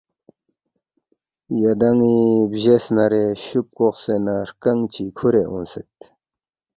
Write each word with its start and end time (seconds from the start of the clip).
یدانی 1.63 2.15
بجیس 2.51 2.85
نارے 2.95 3.25
شوپ 3.43 3.67
کوقسے 3.77 4.15
نہ 4.25 4.33
ہرکنگ 4.41 4.81
چی 4.93 5.05
کھورے 5.17 5.43
اونگسید 5.49 5.95